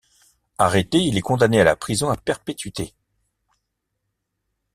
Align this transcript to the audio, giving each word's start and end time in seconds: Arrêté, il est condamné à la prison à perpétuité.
Arrêté, 0.57 0.97
il 0.97 1.15
est 1.15 1.21
condamné 1.21 1.61
à 1.61 1.63
la 1.63 1.75
prison 1.75 2.09
à 2.09 2.17
perpétuité. 2.17 2.95